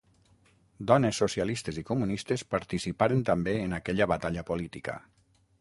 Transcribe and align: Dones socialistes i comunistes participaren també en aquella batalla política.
Dones 0.91 1.19
socialistes 1.23 1.77
i 1.83 1.83
comunistes 1.91 2.45
participaren 2.55 3.21
també 3.31 3.57
en 3.67 3.79
aquella 3.81 4.11
batalla 4.17 4.49
política. 4.53 5.01